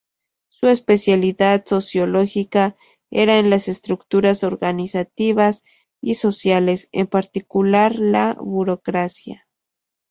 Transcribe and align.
Su 0.49 0.67
especialidad 0.67 1.63
sociológica 1.67 2.75
era 3.11 3.37
en 3.37 3.51
las 3.51 3.67
estructuras 3.67 4.43
organizativas 4.43 5.61
y 6.01 6.15
sociales, 6.15 6.89
en 6.91 7.05
particular 7.05 7.93
la 7.99 8.33
burocracia. 8.33 9.47